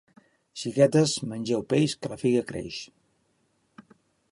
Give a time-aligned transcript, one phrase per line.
[0.61, 2.81] Xiquetes, mengeu peix que la figa creix!